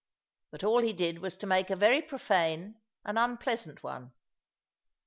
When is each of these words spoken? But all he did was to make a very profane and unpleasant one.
But 0.49 0.63
all 0.63 0.79
he 0.79 0.93
did 0.93 1.19
was 1.19 1.37
to 1.37 1.45
make 1.45 1.69
a 1.69 1.75
very 1.75 2.01
profane 2.01 2.77
and 3.05 3.19
unpleasant 3.19 3.83
one. 3.83 4.13